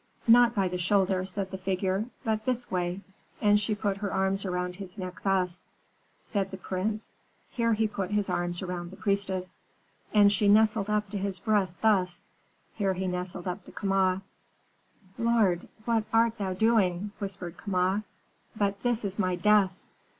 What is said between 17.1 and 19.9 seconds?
whispered Kama. "But this is my death."